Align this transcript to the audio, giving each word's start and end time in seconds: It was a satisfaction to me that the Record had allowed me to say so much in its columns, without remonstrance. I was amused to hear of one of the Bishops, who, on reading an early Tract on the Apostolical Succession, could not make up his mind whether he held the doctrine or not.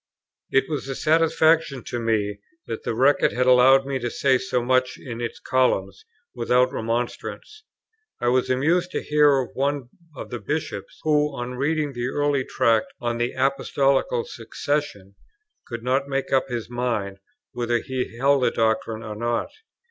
It 0.49 0.67
was 0.67 0.87
a 0.87 0.95
satisfaction 0.95 1.83
to 1.83 1.99
me 1.99 2.39
that 2.65 2.81
the 2.81 2.95
Record 2.95 3.33
had 3.33 3.45
allowed 3.45 3.85
me 3.85 3.99
to 3.99 4.09
say 4.09 4.39
so 4.39 4.65
much 4.65 4.97
in 4.97 5.21
its 5.21 5.39
columns, 5.39 6.05
without 6.33 6.73
remonstrance. 6.73 7.65
I 8.19 8.29
was 8.29 8.49
amused 8.49 8.89
to 8.93 9.03
hear 9.03 9.37
of 9.39 9.51
one 9.53 9.89
of 10.15 10.31
the 10.31 10.39
Bishops, 10.39 10.99
who, 11.03 11.35
on 11.37 11.53
reading 11.53 11.89
an 11.95 12.09
early 12.15 12.43
Tract 12.43 12.87
on 12.99 13.19
the 13.19 13.33
Apostolical 13.33 14.23
Succession, 14.25 15.13
could 15.67 15.83
not 15.83 16.07
make 16.07 16.33
up 16.33 16.47
his 16.49 16.67
mind 16.67 17.19
whether 17.51 17.77
he 17.77 18.17
held 18.17 18.41
the 18.41 18.49
doctrine 18.49 19.03
or 19.03 19.15
not. 19.15 19.51